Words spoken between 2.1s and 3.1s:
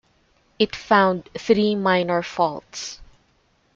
faults.